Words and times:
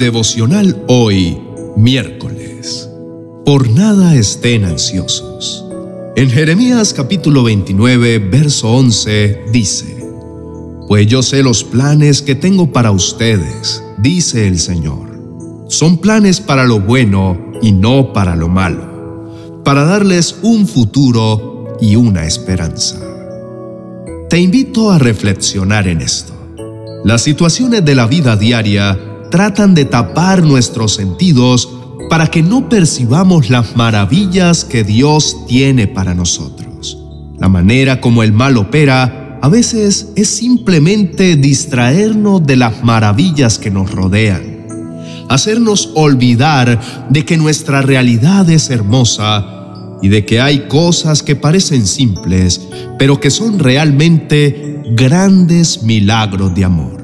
devocional 0.00 0.82
hoy, 0.88 1.38
miércoles. 1.76 2.88
Por 3.44 3.68
nada 3.68 4.16
estén 4.16 4.64
ansiosos. 4.64 5.64
En 6.16 6.30
Jeremías 6.30 6.94
capítulo 6.94 7.44
29, 7.44 8.18
verso 8.18 8.70
11 8.70 9.42
dice, 9.52 10.02
Pues 10.88 11.06
yo 11.06 11.22
sé 11.22 11.42
los 11.42 11.62
planes 11.62 12.22
que 12.22 12.34
tengo 12.34 12.72
para 12.72 12.90
ustedes, 12.90 13.84
dice 13.98 14.48
el 14.48 14.58
Señor. 14.58 15.66
Son 15.68 15.98
planes 15.98 16.40
para 16.40 16.64
lo 16.64 16.80
bueno 16.80 17.52
y 17.60 17.72
no 17.72 18.14
para 18.14 18.34
lo 18.36 18.48
malo, 18.48 19.62
para 19.64 19.84
darles 19.84 20.36
un 20.42 20.66
futuro 20.66 21.76
y 21.78 21.96
una 21.96 22.24
esperanza. 22.24 22.98
Te 24.30 24.40
invito 24.40 24.90
a 24.90 24.98
reflexionar 24.98 25.86
en 25.88 26.00
esto. 26.00 26.32
Las 27.04 27.20
situaciones 27.20 27.84
de 27.84 27.94
la 27.94 28.06
vida 28.06 28.36
diaria 28.36 29.09
tratan 29.30 29.74
de 29.74 29.84
tapar 29.84 30.42
nuestros 30.42 30.94
sentidos 30.94 31.68
para 32.10 32.26
que 32.26 32.42
no 32.42 32.68
percibamos 32.68 33.50
las 33.50 33.76
maravillas 33.76 34.64
que 34.64 34.84
Dios 34.84 35.46
tiene 35.46 35.86
para 35.86 36.14
nosotros. 36.14 36.98
La 37.38 37.48
manera 37.48 38.00
como 38.00 38.22
el 38.22 38.32
mal 38.32 38.56
opera 38.56 39.38
a 39.40 39.48
veces 39.48 40.08
es 40.16 40.28
simplemente 40.28 41.36
distraernos 41.36 42.46
de 42.46 42.56
las 42.56 42.84
maravillas 42.84 43.58
que 43.58 43.70
nos 43.70 43.90
rodean, 43.90 44.66
hacernos 45.28 45.90
olvidar 45.94 46.80
de 47.08 47.24
que 47.24 47.38
nuestra 47.38 47.80
realidad 47.80 48.50
es 48.50 48.68
hermosa 48.68 49.96
y 50.02 50.08
de 50.08 50.26
que 50.26 50.40
hay 50.40 50.66
cosas 50.68 51.22
que 51.22 51.36
parecen 51.36 51.86
simples, 51.86 52.68
pero 52.98 53.20
que 53.20 53.30
son 53.30 53.58
realmente 53.58 54.82
grandes 54.94 55.82
milagros 55.82 56.54
de 56.54 56.64
amor. 56.64 56.99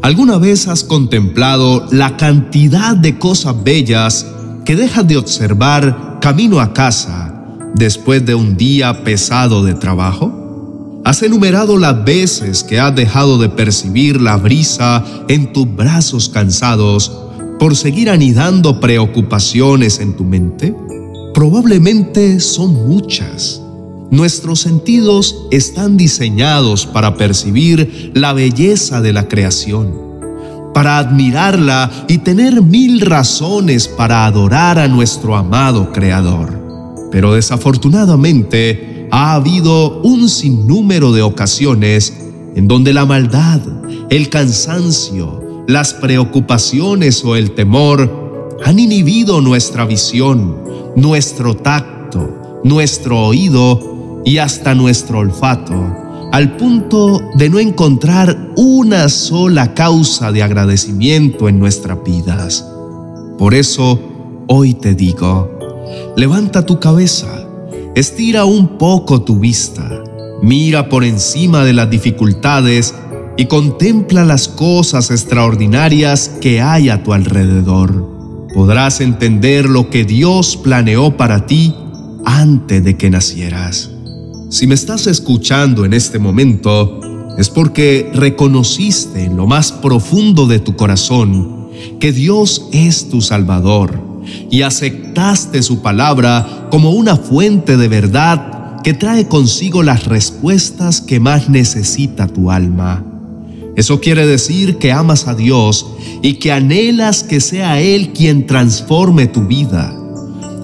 ¿Alguna 0.00 0.38
vez 0.38 0.68
has 0.68 0.84
contemplado 0.84 1.86
la 1.90 2.16
cantidad 2.16 2.96
de 2.96 3.18
cosas 3.18 3.62
bellas 3.64 4.26
que 4.64 4.76
dejas 4.76 5.08
de 5.08 5.16
observar 5.16 6.18
camino 6.20 6.60
a 6.60 6.72
casa 6.72 7.34
después 7.74 8.24
de 8.24 8.36
un 8.36 8.56
día 8.56 9.02
pesado 9.02 9.64
de 9.64 9.74
trabajo? 9.74 11.00
¿Has 11.04 11.22
enumerado 11.22 11.78
las 11.78 12.04
veces 12.04 12.62
que 12.62 12.78
has 12.78 12.94
dejado 12.94 13.38
de 13.38 13.48
percibir 13.48 14.20
la 14.20 14.36
brisa 14.36 15.04
en 15.26 15.52
tus 15.52 15.74
brazos 15.74 16.28
cansados 16.28 17.12
por 17.58 17.74
seguir 17.76 18.08
anidando 18.08 18.78
preocupaciones 18.78 19.98
en 19.98 20.16
tu 20.16 20.24
mente? 20.24 20.76
Probablemente 21.34 22.38
son 22.38 22.72
muchas. 22.86 23.60
Nuestros 24.10 24.60
sentidos 24.60 25.46
están 25.50 25.98
diseñados 25.98 26.86
para 26.86 27.18
percibir 27.18 28.10
la 28.14 28.32
belleza 28.32 29.02
de 29.02 29.12
la 29.12 29.28
creación, 29.28 29.92
para 30.72 30.96
admirarla 30.96 31.90
y 32.08 32.18
tener 32.18 32.62
mil 32.62 33.02
razones 33.02 33.86
para 33.86 34.24
adorar 34.24 34.78
a 34.78 34.88
nuestro 34.88 35.36
amado 35.36 35.92
Creador. 35.92 36.58
Pero 37.10 37.34
desafortunadamente 37.34 39.08
ha 39.10 39.34
habido 39.34 40.00
un 40.00 40.30
sinnúmero 40.30 41.12
de 41.12 41.20
ocasiones 41.20 42.14
en 42.54 42.66
donde 42.66 42.94
la 42.94 43.04
maldad, 43.04 43.60
el 44.08 44.30
cansancio, 44.30 45.64
las 45.68 45.92
preocupaciones 45.92 47.22
o 47.26 47.36
el 47.36 47.50
temor 47.50 48.56
han 48.64 48.78
inhibido 48.78 49.42
nuestra 49.42 49.84
visión, 49.84 50.56
nuestro 50.96 51.54
tacto, 51.54 52.60
nuestro 52.64 53.20
oído 53.20 53.97
y 54.24 54.38
hasta 54.38 54.74
nuestro 54.74 55.20
olfato, 55.20 55.74
al 56.32 56.56
punto 56.56 57.20
de 57.34 57.48
no 57.48 57.58
encontrar 57.58 58.52
una 58.56 59.08
sola 59.08 59.74
causa 59.74 60.32
de 60.32 60.42
agradecimiento 60.42 61.48
en 61.48 61.58
nuestras 61.58 62.02
vidas. 62.04 62.66
Por 63.38 63.54
eso, 63.54 63.98
hoy 64.48 64.74
te 64.74 64.94
digo, 64.94 65.58
levanta 66.16 66.66
tu 66.66 66.78
cabeza, 66.80 67.46
estira 67.94 68.44
un 68.44 68.78
poco 68.78 69.22
tu 69.22 69.38
vista, 69.38 70.02
mira 70.42 70.88
por 70.88 71.04
encima 71.04 71.64
de 71.64 71.72
las 71.72 71.88
dificultades 71.88 72.94
y 73.36 73.46
contempla 73.46 74.24
las 74.24 74.48
cosas 74.48 75.10
extraordinarias 75.10 76.28
que 76.40 76.60
hay 76.60 76.88
a 76.88 77.04
tu 77.04 77.12
alrededor. 77.12 78.48
Podrás 78.52 79.00
entender 79.00 79.68
lo 79.68 79.90
que 79.90 80.04
Dios 80.04 80.56
planeó 80.56 81.16
para 81.16 81.46
ti 81.46 81.74
antes 82.24 82.82
de 82.82 82.96
que 82.96 83.10
nacieras. 83.10 83.92
Si 84.50 84.66
me 84.66 84.74
estás 84.74 85.06
escuchando 85.06 85.84
en 85.84 85.92
este 85.92 86.18
momento, 86.18 87.00
es 87.36 87.50
porque 87.50 88.10
reconociste 88.14 89.24
en 89.24 89.36
lo 89.36 89.46
más 89.46 89.72
profundo 89.72 90.46
de 90.46 90.58
tu 90.58 90.74
corazón 90.74 91.68
que 92.00 92.12
Dios 92.12 92.66
es 92.72 93.10
tu 93.10 93.20
Salvador 93.20 94.02
y 94.50 94.62
aceptaste 94.62 95.62
su 95.62 95.82
palabra 95.82 96.66
como 96.70 96.92
una 96.92 97.16
fuente 97.16 97.76
de 97.76 97.88
verdad 97.88 98.80
que 98.82 98.94
trae 98.94 99.28
consigo 99.28 99.82
las 99.82 100.06
respuestas 100.06 101.02
que 101.02 101.20
más 101.20 101.50
necesita 101.50 102.26
tu 102.26 102.50
alma. 102.50 103.04
Eso 103.76 104.00
quiere 104.00 104.26
decir 104.26 104.78
que 104.78 104.92
amas 104.92 105.28
a 105.28 105.34
Dios 105.34 105.86
y 106.22 106.34
que 106.34 106.52
anhelas 106.52 107.22
que 107.22 107.40
sea 107.40 107.82
Él 107.82 108.14
quien 108.14 108.46
transforme 108.46 109.26
tu 109.26 109.42
vida. 109.42 109.94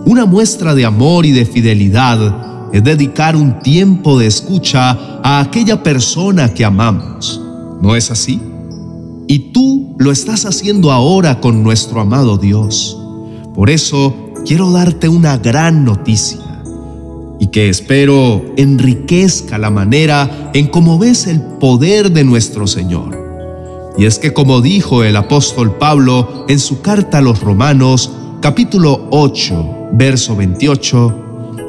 Una 0.07 0.25
muestra 0.25 0.75
de 0.75 0.87
amor 0.87 1.27
y 1.27 1.33
de 1.33 1.45
fidelidad 1.45 2.54
es 2.75 2.83
dedicar 2.83 3.37
un 3.37 3.61
tiempo 3.61 4.19
de 4.19 4.27
escucha 4.27 5.21
a 5.23 5.39
aquella 5.39 5.85
persona 5.85 6.53
que 6.53 6.65
amamos. 6.65 7.41
¿No 7.81 7.95
es 7.95 8.11
así? 8.11 8.41
Y 9.29 9.53
tú 9.53 9.95
lo 9.97 10.11
estás 10.11 10.45
haciendo 10.45 10.91
ahora 10.91 11.41
con 11.41 11.63
nuestro 11.63 12.01
amado 12.01 12.37
Dios. 12.37 13.01
Por 13.55 13.71
eso 13.71 14.13
quiero 14.45 14.73
darte 14.73 15.09
una 15.09 15.39
gran 15.39 15.85
noticia 15.85 16.41
y 17.39 17.47
que 17.47 17.69
espero 17.69 18.43
enriquezca 18.57 19.57
la 19.57 19.71
manera 19.71 20.51
en 20.53 20.67
cómo 20.67 20.99
ves 20.99 21.29
el 21.29 21.41
poder 21.41 22.11
de 22.11 22.25
nuestro 22.25 22.67
Señor. 22.67 23.17
Y 23.97 24.07
es 24.07 24.19
que 24.19 24.33
como 24.33 24.61
dijo 24.61 25.05
el 25.05 25.15
apóstol 25.15 25.77
Pablo 25.77 26.45
en 26.49 26.59
su 26.59 26.81
carta 26.81 27.19
a 27.19 27.23
los 27.23 27.41
Romanos, 27.41 28.11
capítulo 28.41 29.07
8, 29.13 29.91
verso 29.93 30.35
28, 30.35 31.21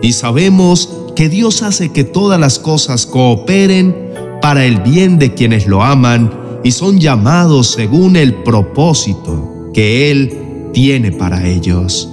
y 0.02 0.14
sabemos 0.14 0.90
que 1.16 1.30
Dios 1.30 1.64
hace 1.64 1.92
que 1.92 2.04
todas 2.04 2.40
las 2.40 2.60
cosas 2.60 3.06
cooperen 3.06 3.96
para 4.42 4.66
el 4.66 4.82
bien 4.82 5.18
de 5.18 5.34
quienes 5.34 5.66
lo 5.68 5.84
aman 5.84 6.32
y 6.64 6.72
son 6.72 7.00
llamados 7.00 7.68
según 7.68 8.16
el 8.16 8.34
propósito 8.44 9.72
que 9.74 10.12
Él 10.12 10.70
tiene 10.74 11.12
para 11.12 11.48
ellos. 11.48 12.10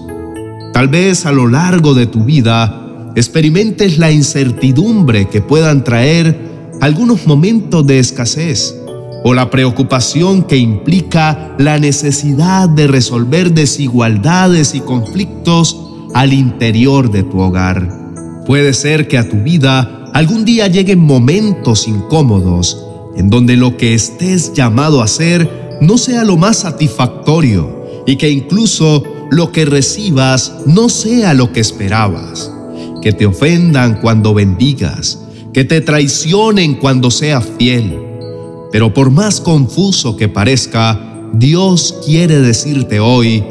Tal 0.72 0.88
vez 0.88 1.26
a 1.26 1.32
lo 1.32 1.48
largo 1.48 1.94
de 1.94 2.06
tu 2.06 2.25
vida 2.25 3.10
experimentes 3.16 3.98
la 3.98 4.10
incertidumbre 4.10 5.28
que 5.28 5.42
puedan 5.42 5.84
traer 5.84 6.38
algunos 6.81 7.26
momentos 7.26 7.87
de 7.87 7.98
escasez 7.98 8.76
o 9.25 9.34
la 9.34 9.50
preocupación 9.50 10.42
que 10.42 10.56
implica 10.56 11.54
la 11.59 11.78
necesidad 11.78 12.69
de 12.69 12.87
resolver 12.87 13.53
desigualdades 13.53 14.75
y 14.75 14.81
conflictos 14.81 15.81
al 16.15 16.33
interior 16.33 17.11
de 17.11 17.23
tu 17.23 17.41
hogar. 17.41 18.03
Puede 18.47 18.75
ser 18.75 19.09
que 19.09 19.19
a 19.19 19.28
tu 19.28 19.37
vida 19.39 20.11
algún 20.12 20.45
día 20.45 20.69
lleguen 20.69 20.99
momentos 20.99 21.89
incómodos 21.89 22.84
en 23.17 23.31
donde 23.31 23.56
lo 23.56 23.77
que 23.77 23.95
estés 23.95 24.53
llamado 24.53 25.01
a 25.01 25.05
hacer 25.05 25.78
no 25.81 25.99
sea 25.99 26.25
lo 26.25 26.37
más 26.37 26.59
satisfactorio 26.59 27.83
y 28.06 28.17
que 28.17 28.31
incluso 28.31 29.03
lo 29.31 29.53
que 29.53 29.65
recibas 29.65 30.53
no 30.67 30.89
sea 30.89 31.34
lo 31.34 31.53
que 31.53 31.61
esperabas, 31.61 32.53
que 33.01 33.12
te 33.12 33.27
ofendan 33.27 34.01
cuando 34.01 34.34
bendigas, 34.34 35.21
que 35.53 35.65
te 35.65 35.81
traicionen 35.81 36.75
cuando 36.75 37.11
seas 37.11 37.47
fiel. 37.59 37.99
Pero 38.71 38.93
por 38.93 39.11
más 39.11 39.41
confuso 39.41 40.16
que 40.16 40.28
parezca, 40.28 41.01
Dios 41.33 42.01
quiere 42.04 42.41
decirte 42.41 43.01
hoy, 43.01 43.42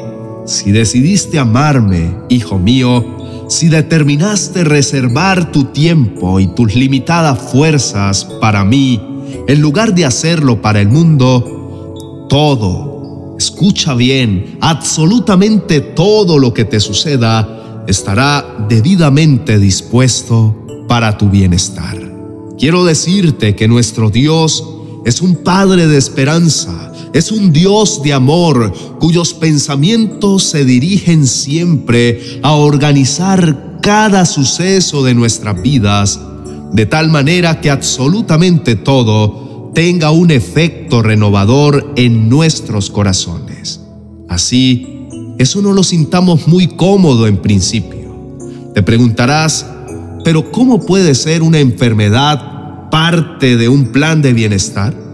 si 0.46 0.72
decidiste 0.72 1.40
amarme, 1.40 2.16
hijo 2.30 2.58
mío, 2.60 3.46
si 3.50 3.68
determinaste 3.68 4.64
reservar 4.64 5.52
tu 5.52 5.66
tiempo 5.66 6.40
y 6.40 6.48
tus 6.48 6.76
limitadas 6.76 7.52
fuerzas 7.52 8.26
para 8.40 8.64
mí, 8.64 9.00
en 9.48 9.62
lugar 9.62 9.94
de 9.94 10.06
hacerlo 10.06 10.62
para 10.62 10.80
el 10.82 10.88
mundo, 10.88 12.28
todo, 12.30 13.36
escucha 13.38 13.94
bien, 13.94 14.58
absolutamente 14.62 15.82
todo 15.82 16.38
lo 16.38 16.54
que 16.54 16.66
te 16.66 16.80
suceda 16.80 17.84
estará 17.88 18.66
debidamente 18.70 19.60
dispuesto 19.60 20.56
para 20.88 21.18
tu 21.18 21.30
bienestar. 21.30 21.98
Quiero 22.58 22.86
decirte 22.86 23.56
que 23.56 23.68
nuestro 23.68 24.10
Dios 24.10 24.64
es 25.06 25.22
un 25.22 25.38
Padre 25.38 25.88
de 25.88 25.98
esperanza, 25.98 26.91
es 27.14 27.32
un 27.32 27.52
Dios 27.52 28.02
de 28.04 28.14
amor 28.14 28.74
cuyos 29.00 29.34
pensamientos 29.34 30.44
se 30.44 30.64
dirigen 30.64 31.28
siempre 31.28 32.40
a 32.42 32.54
organizar 32.54 33.80
cada 33.82 34.26
suceso 34.26 35.04
de 35.04 35.14
nuestras 35.14 35.62
vidas, 35.62 36.20
de 36.72 36.86
tal 36.86 37.10
manera 37.10 37.60
que 37.60 37.70
absolutamente 37.70 38.76
todo 38.76 39.72
tenga 39.74 40.12
un 40.12 40.32
efecto 40.32 41.02
renovador 41.02 41.94
en 41.96 42.30
nuestros 42.30 42.90
corazones. 42.90 43.82
Así, 44.30 44.88
eso 45.38 45.62
no 45.62 45.74
lo 45.74 45.84
sintamos 45.84 46.48
muy 46.48 46.68
cómodo 46.68 47.28
en 47.28 47.38
principio. 47.38 48.38
Te 48.74 48.84
preguntarás, 48.84 49.66
pero 50.24 50.52
¿cómo 50.52 50.86
puede 50.86 51.16
ser 51.16 51.42
una 51.42 51.60
enfermedad 51.60 52.90
parte 52.90 53.58
de 53.58 53.68
un 53.68 53.88
plan 53.88 54.22
de 54.22 54.34
bienestar? 54.34 55.11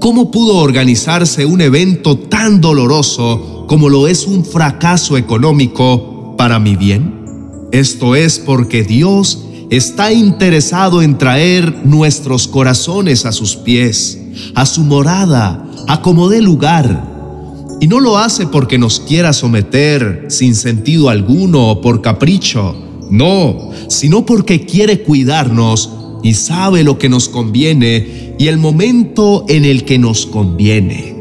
¿Cómo 0.00 0.30
pudo 0.30 0.56
organizarse 0.56 1.44
un 1.44 1.60
evento 1.60 2.16
tan 2.16 2.62
doloroso 2.62 3.66
como 3.68 3.90
lo 3.90 4.08
es 4.08 4.26
un 4.26 4.46
fracaso 4.46 5.18
económico 5.18 6.34
para 6.38 6.58
mi 6.58 6.74
bien? 6.74 7.26
Esto 7.70 8.16
es 8.16 8.38
porque 8.38 8.82
Dios 8.82 9.44
está 9.68 10.10
interesado 10.10 11.02
en 11.02 11.18
traer 11.18 11.84
nuestros 11.84 12.48
corazones 12.48 13.26
a 13.26 13.32
sus 13.32 13.56
pies, 13.56 14.18
a 14.54 14.64
su 14.64 14.84
morada, 14.84 15.70
a 15.86 16.00
como 16.00 16.30
dé 16.30 16.40
lugar. 16.40 17.76
Y 17.78 17.86
no 17.86 18.00
lo 18.00 18.16
hace 18.16 18.46
porque 18.46 18.78
nos 18.78 19.00
quiera 19.00 19.34
someter 19.34 20.28
sin 20.30 20.54
sentido 20.54 21.10
alguno 21.10 21.72
o 21.72 21.82
por 21.82 22.00
capricho, 22.00 22.74
no, 23.10 23.68
sino 23.88 24.24
porque 24.24 24.64
quiere 24.64 25.02
cuidarnos 25.02 25.90
y 26.22 26.34
sabe 26.34 26.84
lo 26.84 26.98
que 26.98 27.10
nos 27.10 27.28
conviene 27.28 28.29
y 28.40 28.48
el 28.48 28.58
momento 28.58 29.44
en 29.48 29.64
el 29.64 29.84
que 29.84 30.00
nos 30.00 30.26
conviene. 30.26 31.14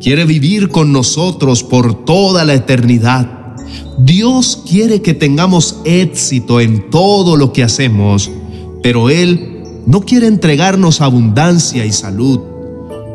Quiere 0.00 0.24
vivir 0.24 0.70
con 0.70 0.92
nosotros 0.92 1.62
por 1.62 2.04
toda 2.04 2.44
la 2.44 2.54
eternidad 2.54 3.42
Dios 3.98 4.62
quiere 4.68 5.02
que 5.02 5.14
tengamos 5.14 5.80
éxito 5.84 6.60
en 6.60 6.90
todo 6.90 7.36
lo 7.36 7.52
que 7.52 7.62
hacemos, 7.62 8.30
pero 8.82 9.10
Él 9.10 9.62
no 9.86 10.00
quiere 10.00 10.26
entregarnos 10.26 11.00
abundancia 11.00 11.84
y 11.84 11.92
salud. 11.92 12.40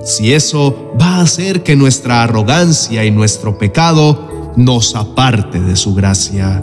Si 0.05 0.33
eso 0.33 0.93
va 0.99 1.15
a 1.15 1.21
hacer 1.21 1.63
que 1.63 1.75
nuestra 1.75 2.23
arrogancia 2.23 3.03
y 3.03 3.11
nuestro 3.11 3.57
pecado 3.57 4.53
nos 4.55 4.95
aparte 4.95 5.59
de 5.59 5.75
su 5.75 5.93
gracia. 5.93 6.61